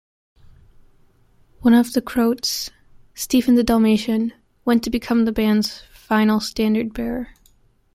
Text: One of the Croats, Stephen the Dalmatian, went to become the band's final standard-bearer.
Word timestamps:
One 1.59 1.75
of 1.75 1.93
the 1.93 2.01
Croats, 2.01 2.71
Stephen 3.13 3.53
the 3.53 3.63
Dalmatian, 3.63 4.33
went 4.65 4.83
to 4.85 4.89
become 4.89 5.25
the 5.25 5.31
band's 5.31 5.83
final 5.93 6.39
standard-bearer. 6.39 7.27